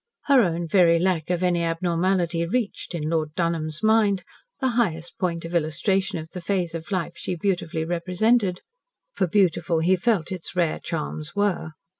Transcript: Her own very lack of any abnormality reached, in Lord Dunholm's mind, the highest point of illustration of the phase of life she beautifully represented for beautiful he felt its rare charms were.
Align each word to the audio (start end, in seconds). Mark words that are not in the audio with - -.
Her 0.25 0.41
own 0.41 0.67
very 0.67 0.97
lack 0.97 1.29
of 1.29 1.43
any 1.43 1.63
abnormality 1.63 2.43
reached, 2.47 2.95
in 2.95 3.07
Lord 3.07 3.35
Dunholm's 3.35 3.83
mind, 3.83 4.23
the 4.59 4.69
highest 4.69 5.19
point 5.19 5.45
of 5.45 5.53
illustration 5.53 6.17
of 6.17 6.31
the 6.31 6.41
phase 6.41 6.73
of 6.73 6.89
life 6.91 7.13
she 7.15 7.35
beautifully 7.35 7.85
represented 7.85 8.61
for 9.13 9.27
beautiful 9.27 9.77
he 9.77 9.95
felt 9.95 10.31
its 10.31 10.55
rare 10.55 10.79
charms 10.79 11.35
were. 11.35 11.73